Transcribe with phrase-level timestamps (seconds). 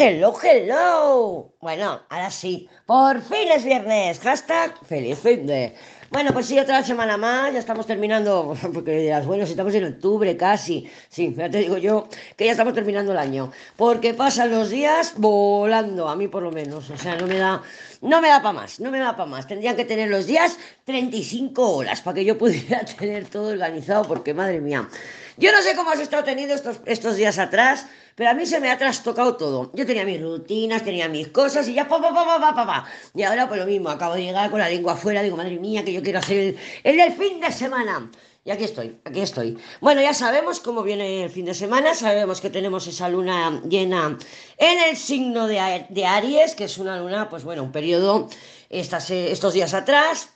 [0.00, 1.52] Hello, hello.
[1.60, 2.68] Bueno, ahora sí.
[2.86, 4.20] Por fin es viernes.
[4.20, 5.74] Hashtag feliz fin de.
[6.10, 9.84] Bueno, pues sí, otra semana más, ya estamos terminando, porque dirás, bueno, si estamos en
[9.84, 14.50] octubre casi, sí, ya te digo yo que ya estamos terminando el año, porque pasan
[14.50, 17.62] los días volando, a mí por lo menos, o sea, no me da,
[18.00, 20.58] no me da para más, no me da para más, tendrían que tener los días
[20.84, 24.88] 35 horas para que yo pudiera tener todo organizado, porque madre mía,
[25.36, 28.58] yo no sé cómo has estado teniendo estos, estos días atrás, pero a mí se
[28.58, 29.70] me ha trastocado todo.
[29.74, 33.46] Yo tenía mis rutinas, tenía mis cosas y ya pa, pa, pa, pa, Y ahora
[33.46, 36.02] pues lo mismo, acabo de llegar con la lengua afuera, digo, madre mía, que yo
[36.02, 38.10] quiero hacer el, el fin de semana.
[38.48, 39.58] Y aquí estoy, aquí estoy.
[39.82, 44.16] Bueno, ya sabemos cómo viene el fin de semana, sabemos que tenemos esa luna llena
[44.56, 48.30] en el signo de, Aries, que es una luna, pues bueno, un periodo
[48.70, 50.30] estas, estos días atrás.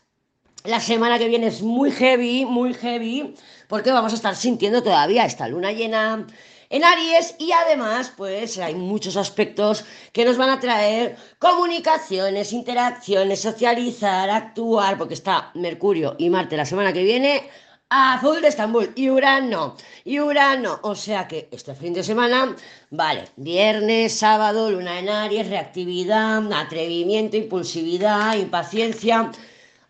[0.65, 3.35] La semana que viene es muy heavy, muy heavy,
[3.67, 6.27] porque vamos a estar sintiendo todavía esta luna llena
[6.69, 13.41] en Aries y además pues hay muchos aspectos que nos van a traer comunicaciones, interacciones,
[13.41, 17.49] socializar, actuar, porque está Mercurio y Marte la semana que viene
[17.93, 22.57] azul de Estambul y Urano, y Urano, o sea que este fin de semana,
[22.91, 29.31] vale, viernes, sábado, luna en Aries, reactividad, atrevimiento, impulsividad, impaciencia,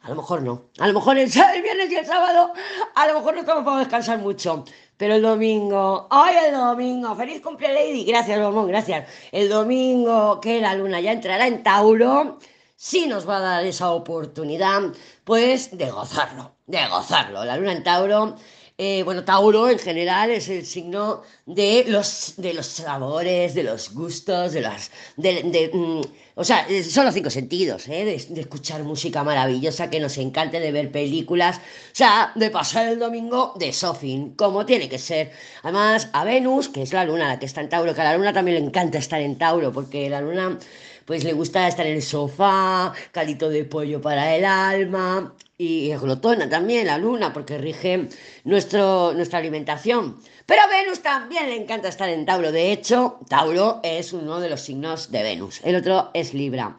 [0.03, 0.63] a lo mejor no.
[0.79, 2.53] A lo mejor el, viernes y el sábado,
[2.97, 4.65] a lo mejor no estamos para descansar mucho.
[4.97, 7.15] Pero el domingo, ¡ay, el domingo!
[7.15, 8.05] ¡Feliz cumple, Lady!
[8.05, 9.09] Gracias, Bomón, gracias.
[9.31, 12.39] El domingo, que la luna ya entrará en Tauro,
[12.83, 14.81] sí nos va a dar esa oportunidad,
[15.23, 17.45] pues, de gozarlo, de gozarlo.
[17.45, 18.37] La luna en Tauro
[18.79, 23.93] eh, bueno, Tauro en general es el signo de los, de los sabores, de los
[23.95, 24.91] gustos, de las...
[25.17, 26.01] De, mm,
[26.35, 28.05] o sea, eh, son los cinco sentidos, ¿eh?
[28.29, 32.99] de, escuchar música maravillosa que nos encante, de ver películas, o sea, de pasar el
[32.99, 35.31] domingo de sofín, como tiene que ser.
[35.63, 38.17] Además, a Venus, que es la luna la que está en Tauro, que a la
[38.17, 40.59] luna también le encanta estar en Tauro, porque la luna
[41.05, 46.49] pues le gusta estar en el sofá, calito de pollo para el alma, y glotona
[46.49, 48.09] también, la luna, porque rige
[48.45, 50.21] nuestro, nuestra alimentación.
[50.47, 52.51] Pero a Venus también le encanta estar en Tauro.
[52.51, 55.61] De hecho, Tauro es uno de los signos de Venus.
[55.63, 56.79] El otro es Libra.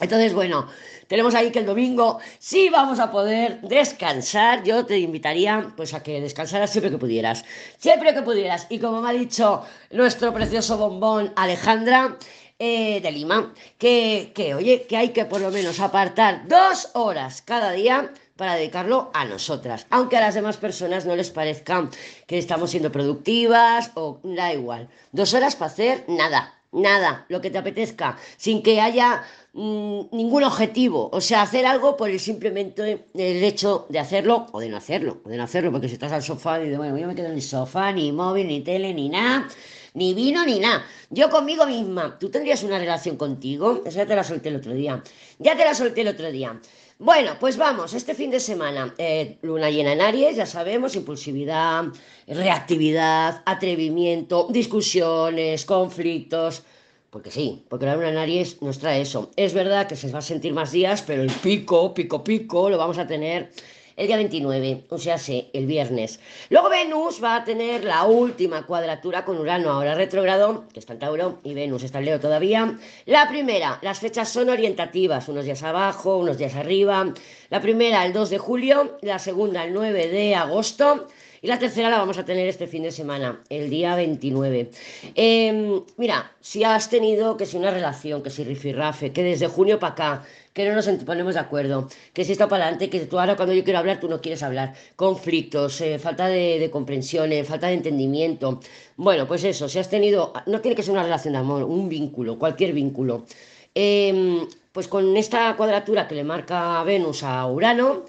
[0.00, 0.66] Entonces, bueno,
[1.06, 4.64] tenemos ahí que el domingo sí vamos a poder descansar.
[4.64, 7.44] Yo te invitaría pues a que descansaras siempre que pudieras.
[7.78, 8.66] Siempre que pudieras.
[8.70, 12.16] Y como me ha dicho nuestro precioso bombón Alejandra,
[12.66, 17.42] eh, de Lima, que, que, oye, que hay que por lo menos apartar dos horas
[17.42, 21.90] cada día para dedicarlo a nosotras, aunque a las demás personas no les parezca
[22.26, 24.88] que estamos siendo productivas o da igual.
[25.12, 30.44] Dos horas para hacer nada, nada, lo que te apetezca, sin que haya mm, ningún
[30.44, 34.76] objetivo, o sea, hacer algo por el simplemente el hecho de hacerlo o de no
[34.76, 37.14] hacerlo, o de no hacerlo, porque si estás al sofá y dices, bueno, yo me
[37.14, 39.48] quedo en el sofá, ni móvil, ni tele, ni nada
[39.94, 40.84] ni vino ni nada.
[41.10, 42.18] Yo conmigo misma.
[42.18, 43.82] ¿Tú tendrías una relación contigo?
[43.86, 45.02] Esa ya te la solté el otro día.
[45.38, 46.60] Ya te la solté el otro día.
[46.98, 51.86] Bueno, pues vamos, este fin de semana, eh, luna llena en Aries, ya sabemos, impulsividad,
[52.28, 56.62] reactividad, atrevimiento, discusiones, conflictos,
[57.10, 59.30] porque sí, porque la luna en Aries nos trae eso.
[59.34, 62.78] Es verdad que se va a sentir más días, pero el pico, pico, pico, lo
[62.78, 63.50] vamos a tener
[63.96, 66.20] el día 29, o sea, sí, el viernes.
[66.50, 70.98] Luego Venus va a tener la última cuadratura con Urano, ahora retrogrado, que está en
[70.98, 72.78] Tauro, y Venus está en Leo todavía.
[73.06, 77.12] La primera, las fechas son orientativas, unos días abajo, unos días arriba.
[77.50, 81.08] La primera, el 2 de julio, la segunda, el 9 de agosto.
[81.44, 84.70] Y la tercera la vamos a tener este fin de semana, el día 29.
[85.14, 89.78] Em, mira, si has tenido que si una relación, que si rifirrafe, que desde junio
[89.78, 90.24] para acá
[90.54, 93.52] que no nos ponemos de acuerdo, que si está para adelante, que tú ahora cuando
[93.52, 98.60] yo quiero hablar tú no quieres hablar, conflictos, eh, falta de, comprensión, falta de entendimiento.
[98.96, 101.90] Bueno, pues eso, si has tenido, no tiene que ser una relación de amor, un
[101.90, 103.26] vínculo, cualquier vínculo.
[103.74, 108.06] Em, pues con esta cuadratura que le marca Venus a Urano,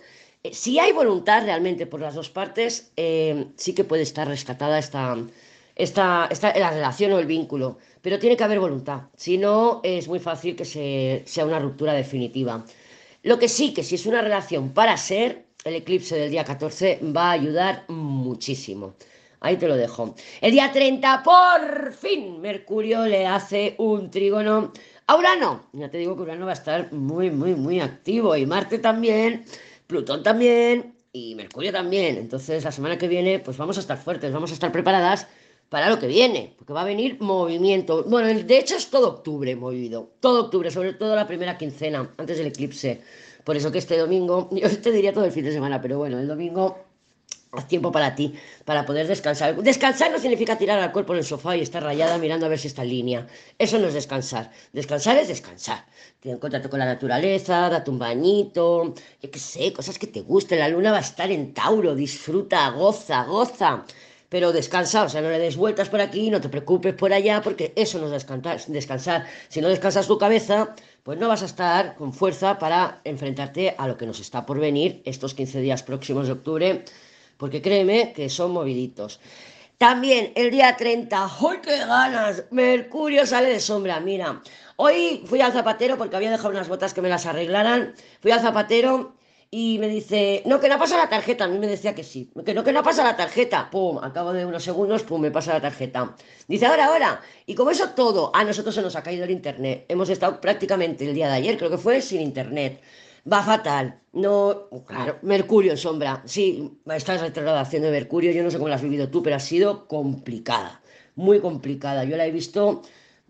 [0.53, 5.17] si hay voluntad realmente por las dos partes, em, sí que puede estar rescatada esta,
[5.75, 10.07] esta, esta, la relación o el vínculo pero tiene que haber voluntad, si no es
[10.07, 12.63] muy fácil que sea una ruptura definitiva.
[13.23, 16.99] Lo que sí, que si es una relación para ser, el eclipse del día 14
[17.01, 18.93] va a ayudar muchísimo.
[19.39, 20.13] Ahí te lo dejo.
[20.39, 24.71] El día 30, por fin, Mercurio le hace un trígono
[25.07, 25.65] a Urano.
[25.73, 28.35] Ya te digo que Urano va a estar muy, muy, muy activo.
[28.35, 29.45] Y Marte también,
[29.87, 32.17] Plutón también y Mercurio también.
[32.17, 35.27] Entonces, la semana que viene, pues vamos a estar fuertes, vamos a estar preparadas
[35.69, 38.03] para lo que viene, porque va a venir movimiento.
[38.03, 42.37] Bueno, de hecho es todo octubre movido, todo octubre, sobre todo la primera quincena, antes
[42.37, 43.01] del eclipse.
[43.43, 46.19] Por eso que este domingo, yo te diría todo el fin de semana, pero bueno,
[46.19, 46.84] el domingo
[47.63, 48.35] Tiempo para ti,
[48.65, 49.55] para poder descansar.
[49.61, 52.59] Descansar no significa tirar al cuerpo en el sofá y estar rayada mirando a ver
[52.59, 53.27] si está en línea.
[53.57, 54.51] Eso no es descansar.
[54.73, 55.85] Descansar es descansar.
[56.19, 60.59] Ten contacto con la naturaleza, date un bañito, yo qué sé, cosas que te gusten.
[60.59, 63.85] La luna va a estar en Tauro, disfruta, goza, goza.
[64.29, 67.41] Pero descansa, o sea, no le des vueltas por aquí, no te preocupes por allá,
[67.41, 68.59] porque eso no es descansar.
[68.67, 69.25] descansar.
[69.49, 73.87] Si no descansas tu cabeza, pues no vas a estar con fuerza para enfrentarte a
[73.87, 76.83] lo que nos está por venir estos 15 días próximos de octubre
[77.37, 79.19] porque créeme que son moviditos.
[79.77, 82.45] También el día 30, ¡ay qué ganas!
[82.51, 84.41] Mercurio sale de sombra, mira.
[84.77, 87.93] Hoy fui al zapatero porque había dejado unas botas que me las arreglaran.
[88.21, 89.15] Fui al zapatero
[89.51, 91.43] y me dice, no, que no pasa la tarjeta.
[91.43, 93.69] A mí me decía que sí, que no, que no pasa la tarjeta.
[93.69, 96.15] Pum, al cabo de unos segundos, pum, me pasa la tarjeta.
[96.47, 97.21] Dice, ahora, ahora.
[97.45, 99.85] Y como eso todo, a nosotros se nos ha caído el internet.
[99.89, 102.81] Hemos estado prácticamente el día de ayer, creo que fue, sin internet
[103.31, 103.99] va fatal.
[104.13, 106.21] No, claro, Mercurio en sombra.
[106.25, 109.39] Sí, esta retrogradación de Mercurio, yo no sé cómo la has vivido tú, pero ha
[109.39, 110.81] sido complicada,
[111.15, 112.03] muy complicada.
[112.03, 112.81] Yo la he visto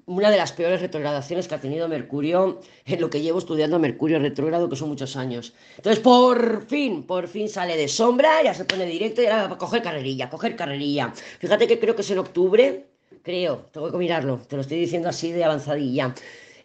[0.07, 4.19] una de las peores retrogradaciones que ha tenido Mercurio en lo que llevo estudiando Mercurio
[4.19, 5.53] retrógrado, que son muchos años.
[5.77, 9.55] Entonces, por fin, por fin sale de sombra, ya se pone directo y ahora va
[9.55, 11.11] a coger carrerilla, coger carrerilla.
[11.39, 12.85] Fíjate que creo que es en octubre,
[13.23, 16.13] creo, tengo que mirarlo, te lo estoy diciendo así de avanzadilla.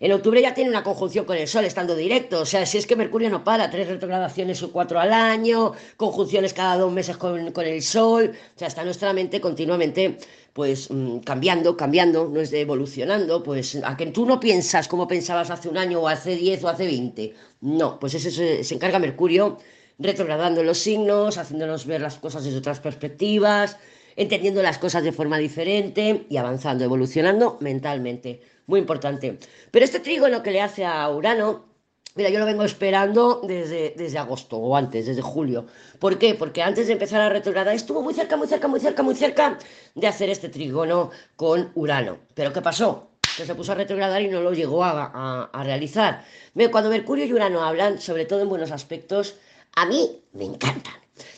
[0.01, 2.41] En octubre ya tiene una conjunción con el Sol estando directo.
[2.41, 6.55] O sea, si es que Mercurio no para, tres retrogradaciones o cuatro al año, conjunciones
[6.55, 8.33] cada dos meses con, el Sol.
[8.57, 10.17] O sea, está nuestra mente continuamente
[10.55, 15.07] pues mm, cambiando, cambiando, no es de evolucionando, pues a que tú no piensas como
[15.07, 17.35] pensabas hace un año o hace diez o hace veinte.
[17.61, 19.59] No, pues eso se, se encarga Mercurio
[19.99, 23.77] retrogradando los signos, haciéndonos ver las cosas desde otras perspectivas,
[24.17, 29.39] entendiendo las cosas de forma diferente y avanzando, evolucionando mentalmente muy importante.
[29.71, 31.67] Pero este trígono que le hace a Urano,
[32.15, 35.67] mira, yo lo vengo esperando desde, desde agosto o antes, desde julio.
[35.99, 36.35] ¿Por qué?
[36.35, 39.59] Porque antes de empezar a retrogradar estuvo muy cerca, muy cerca, muy cerca, muy cerca
[39.95, 42.17] de hacer este trígono con Urano.
[42.35, 43.09] ¿Pero qué pasó?
[43.37, 46.25] que se puso a retrogradar y no lo llegó a, a, realizar.
[46.71, 49.37] Cuando Mercurio y Urano hablan, sobre todo en buenos aspectos,
[49.77, 50.95] a mí me encantan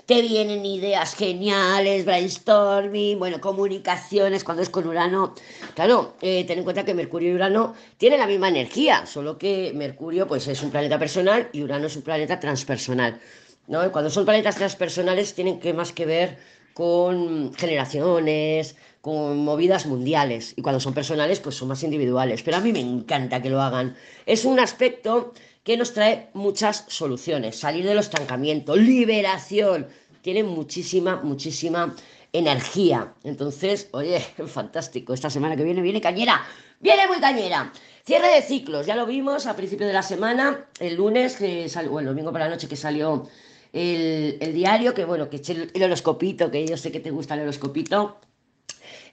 [0.07, 5.35] te vienen ideas geniales, brainstorming, bueno, comunicaciones cuando es con Urano.
[5.75, 9.73] Claro, eh, ten en cuenta que Mercurio y Urano tienen la misma energía, solo que
[9.75, 13.21] Mercurio pues, es un planeta personal y Urano es un planeta transpersonal.
[13.69, 13.91] ¿no?
[13.93, 16.39] Cuando son planetas transpersonales tienen que más que ver
[16.75, 20.55] con generaciones, con movidas mundiales.
[20.57, 22.43] Y cuando son personales, pues son más individuales.
[22.43, 23.97] Pero a mí me encanta que lo hagan.
[24.27, 27.59] Es un aspecto que nos trae muchas soluciones.
[27.59, 29.87] Salir del estancamiento, liberación.
[30.23, 31.95] Tiene muchísima, muchísima
[32.33, 33.13] energía.
[33.25, 35.15] Entonces, oye, fantástico.
[35.15, 36.45] Esta semana que viene viene cañera.
[36.81, 37.73] Viene muy cañera.
[38.05, 38.87] Cierre de ciclos.
[38.87, 40.67] Ya lo vimos a principio de la semana.
[40.81, 43.29] El lunes, que salió, bueno, el domingo por la noche que salió
[43.73, 47.35] el, diario, que bueno, que eché el, el, horoscopito, que yo sé que te gusta
[47.35, 48.19] el horoscopito.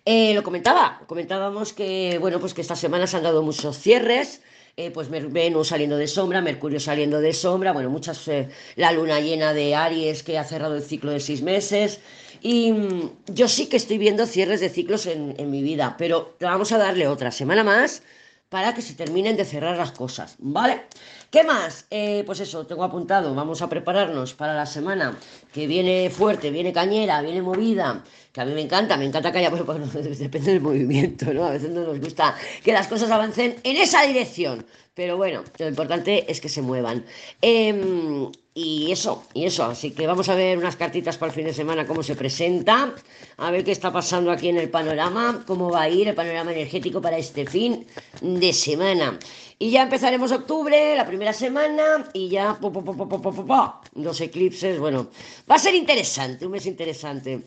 [0.05, 4.41] Eh, lo comentaba, comentábamos que, bueno, pues que esta semana se han dado muchos cierres,
[4.75, 9.19] eh, pues Venus saliendo de sombra, Mercurio saliendo de sombra, bueno, muchas, eh, la luna
[9.19, 11.99] llena de Aries que ha cerrado el ciclo de seis meses.
[12.41, 16.35] Y mm, yo sí que estoy viendo cierres de ciclos en, en mi vida, pero
[16.39, 18.01] vamos a darle otra semana más
[18.49, 20.81] para que se terminen de cerrar las cosas, ¿vale?
[21.31, 21.85] ¿Qué más?
[21.91, 25.15] Eh, pues eso, tengo apuntado, vamos a prepararnos para la semana
[25.53, 28.03] que viene fuerte, viene cañera, viene movida,
[28.33, 31.45] que a mí me encanta, me encanta que haya, pues, pues, depende del movimiento, ¿no?
[31.45, 34.65] A veces no nos gusta que las cosas avancen en esa dirección,
[34.99, 37.05] pero bueno, lo importante es que se muevan.
[37.41, 41.45] Em, y eso, y eso, así que vamos a ver unas cartitas para el fin
[41.45, 42.93] de semana, cómo se presenta,
[43.37, 46.51] a ver qué está pasando aquí en el panorama, cómo va a ir el panorama
[46.51, 47.87] energético para este fin
[48.19, 49.17] de semana.
[49.57, 55.07] Y ya empezaremos octubre, la primera semana, y ya po, po, po, los eclipses, bueno,
[55.49, 57.43] va a ser interesante, un mes interesante.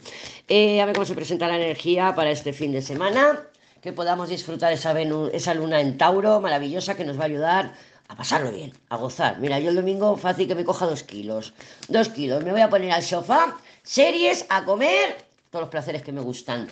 [0.48, 3.46] Eh, a ver cómo se presenta la energía para este fin de semana
[3.82, 7.74] que podamos disfrutar esa, esa luna en Tauro maravillosa que nos va a ayudar
[8.08, 9.38] a pasarlo bien, a gozar.
[9.40, 11.52] Mira, yo el domingo fácil que me coja dos kilos.
[11.88, 12.44] Dos kilos.
[12.44, 16.68] Me voy a poner al sofá, series, a comer, todos los placeres que me gustan.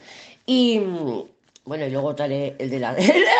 [0.46, 0.80] Y,
[1.70, 2.96] bueno, y luego traeré el de, la,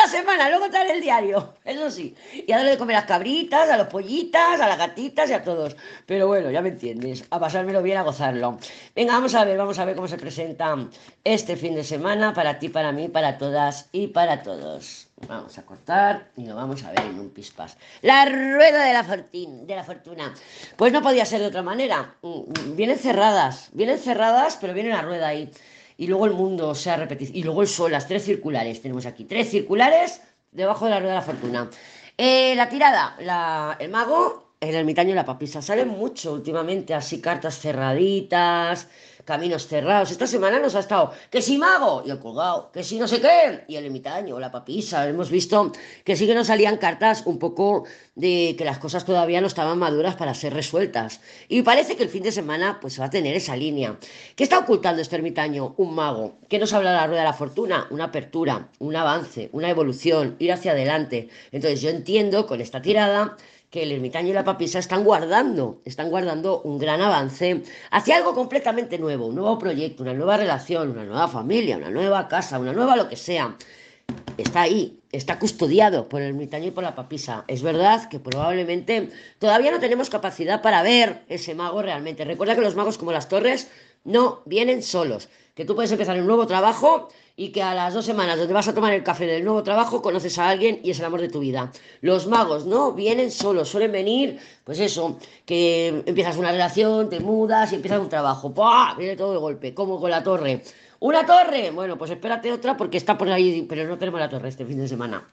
[0.09, 2.15] semana, luego traeré el diario, eso sí.
[2.47, 5.33] Y a darle de comer a las cabritas, a los pollitas, a las gatitas y
[5.33, 5.75] a todos.
[6.05, 8.57] Pero bueno, ya me entiendes, a pasármelo bien, a gozarlo.
[8.95, 10.77] Venga, vamos a ver, vamos a ver cómo se presenta
[11.25, 15.09] este fin de semana para ti, para mí, para todas y para todos.
[15.27, 17.75] Vamos a cortar y lo vamos a ver en un pispas.
[18.01, 20.33] La rueda de la, de la fortuna.
[20.77, 22.15] Pues no podía ser de otra manera.
[22.21, 25.51] Mm, vienen cerradas, vienen cerradas, pero viene la rueda ahí
[26.01, 29.05] y luego el mundo se ha repetido, y luego el sol, las tres circulares, tenemos
[29.05, 30.19] aquí tres circulares
[30.51, 31.69] debajo de la rueda de la fortuna.
[32.17, 37.21] Eh, la tirada, la, el mago, el ermitaño y la papisa, salen mucho últimamente, así
[37.21, 38.87] cartas cerraditas,
[39.23, 40.11] caminos cerrados.
[40.11, 43.21] Esta semana nos ha estado que si mago y el colgado, que si no sé
[43.21, 45.07] qué, y el ermitaño, la papisa.
[45.07, 45.71] Hemos visto
[46.03, 47.85] que sí que nos salían cartas un poco
[48.15, 51.21] de que las cosas todavía no estaban maduras para ser resueltas.
[51.47, 53.97] Y parece que el fin de semana pues va a tener esa línea.
[54.35, 55.73] ¿Qué está ocultando este ermitaño?
[55.77, 56.37] Un mago.
[56.49, 57.87] ¿Qué nos habla la rueda de la fortuna?
[57.89, 61.29] Una apertura, un avance, una evolución, ir hacia adelante.
[61.51, 63.37] Entonces yo entiendo con esta tirada
[63.71, 68.35] que el ermitaño y la papisa están guardando, están guardando un gran avance hacia algo
[68.35, 72.73] completamente nuevo, un nuevo proyecto, una nueva relación, una nueva familia, una nueva casa, una
[72.73, 73.55] nueva lo que sea.
[74.37, 77.45] Está ahí, está custodiado por el ermitaño y por la papisa.
[77.47, 79.09] Es verdad que probablemente
[79.39, 82.25] todavía no tenemos capacidad para ver ese mago realmente.
[82.25, 83.71] Recuerda que los magos como las torres
[84.03, 88.05] no vienen solos, que tú puedes empezar un nuevo trabajo y que a las dos
[88.05, 90.99] semanas donde vas a tomar el café del nuevo trabajo conoces a alguien y es
[90.99, 91.71] el amor de tu vida.
[92.01, 97.71] Los magos no vienen solos, suelen venir, pues eso, que empiezas una relación, te mudas
[97.71, 98.53] y empiezas un trabajo.
[98.53, 98.95] ¡Pah!
[98.97, 100.63] Viene todo de golpe, como con la torre.
[100.99, 101.71] ¿Una torre?
[101.71, 104.77] Bueno, pues espérate otra porque está por ahí, pero no tenemos la torre este fin
[104.77, 105.27] de semana.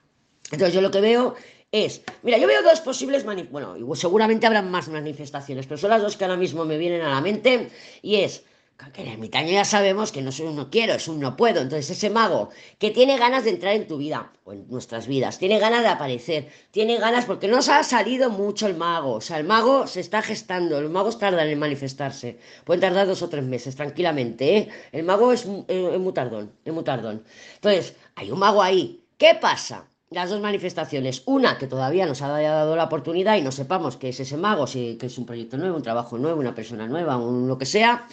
[0.50, 1.34] Entonces yo lo que veo
[1.70, 6.16] es, mira, yo veo dos posibles, bueno, seguramente habrán más manifestaciones, pero son las dos
[6.16, 8.44] que ahora mismo me vienen a la mente y es
[8.92, 11.60] que el ermitaño ya sabemos que no es un no quiero, es un no puedo.
[11.60, 15.38] Entonces ese mago que tiene ganas de entrar en tu vida o en nuestras vidas,
[15.38, 19.14] tiene ganas de aparecer, tiene ganas porque no se ha salido mucho el mago.
[19.14, 22.38] O sea, el mago se está gestando, los magos tardan en manifestarse.
[22.64, 24.56] Pueden tardar dos o tres meses, tranquilamente.
[24.56, 24.68] ¿eh?
[24.92, 27.24] El mago es, eh, es muy tardón, es muy tardón.
[27.56, 29.04] Entonces, hay un mago ahí.
[29.18, 29.88] ¿Qué pasa?
[30.10, 31.22] las dos manifestaciones.
[31.26, 34.66] Una, que todavía nos ha dado la oportunidad y no sepamos qué es ese mago,
[34.66, 37.66] si que es un proyecto nuevo, un trabajo nuevo, una persona nueva, un lo que
[37.66, 38.06] sea.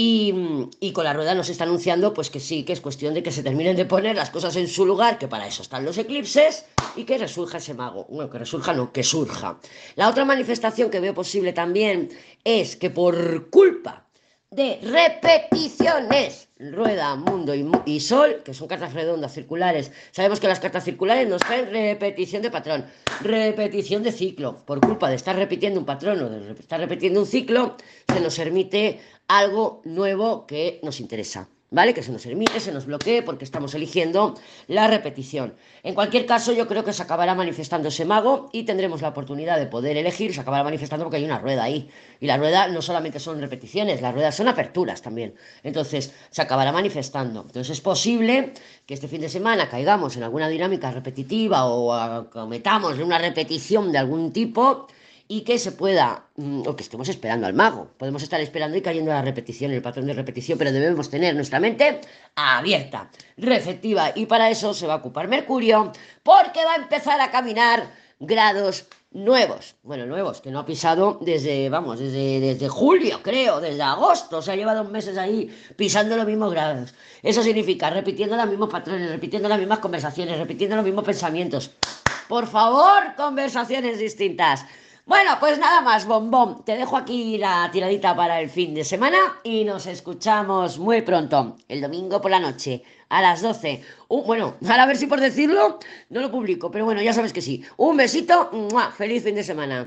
[0.00, 3.32] Y, con la rueda nos está anunciando pues que sí, que es cuestión de que
[3.32, 6.66] se terminen de poner las cosas en su lugar, que para eso están los eclipses,
[6.94, 8.06] y que resurja ese mago.
[8.08, 9.58] Bueno, que resurja no, que surja.
[9.96, 12.10] La otra manifestación que veo posible también
[12.44, 14.07] es que por culpa
[14.50, 17.52] de repeticiones, rueda, mundo
[17.84, 19.92] y, sol, que son cartas redondas, circulares.
[20.10, 22.86] Sabemos que las cartas circulares nos traen repetición de patrón,
[23.20, 24.64] repetición de ciclo.
[24.64, 27.76] Por culpa de estar repitiendo un patrón o de estar repitiendo un ciclo,
[28.10, 31.48] se nos permite algo nuevo que nos interesa.
[31.70, 31.92] ¿Vale?
[31.92, 34.34] Que se nos emite, se nos bloquee porque estamos eligiendo
[34.68, 35.54] la repetición.
[35.82, 39.58] En cualquier caso, yo creo que se acabará manifestando ese mago y tendremos la oportunidad
[39.58, 41.90] de poder elegir, se acabará manifestando porque hay una rueda ahí.
[42.20, 45.34] Y la rueda no solamente son repeticiones, las ruedas son aperturas también.
[45.62, 47.42] Entonces, se acabará manifestando.
[47.42, 48.54] Entonces, es posible
[48.86, 53.98] que este fin de semana caigamos en alguna dinámica repetitiva o cometamos una repetición de
[53.98, 54.86] algún tipo
[55.28, 57.88] y que se pueda, mm, o que estemos esperando al mago.
[57.98, 61.34] Podemos estar esperando y cayendo a la repetición, el patrón de repetición, pero debemos tener
[61.34, 62.00] nuestra mente
[62.34, 65.92] abierta, receptiva, y para eso se va a ocupar Mercurio,
[66.22, 71.68] porque va a empezar a caminar grados nuevos, bueno, nuevos, que no ha pisado desde,
[71.68, 76.50] vamos, desde, desde julio, creo, desde agosto, se ha llevado meses ahí pisando los mismos
[76.52, 76.94] grados.
[77.22, 81.70] Eso significa repitiendo los mismos patrones, repitiendo las mismas conversaciones, repitiendo los mismos pensamientos.
[82.28, 84.66] Por favor, conversaciones distintas.
[85.08, 86.62] Bueno, pues nada más, bombón.
[86.64, 91.56] Te dejo aquí la tiradita para el fin de semana y nos escuchamos muy pronto,
[91.66, 93.82] el domingo por la noche, a las 12.
[94.08, 95.78] bueno, a ver si por decirlo
[96.10, 97.64] no lo publico, pero bueno, ya sabes que sí.
[97.78, 98.50] Un besito,
[98.98, 99.76] feliz fin de semana.